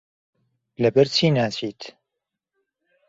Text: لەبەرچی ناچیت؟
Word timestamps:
لەبەرچی 0.81 1.33
ناچیت؟ 1.37 1.81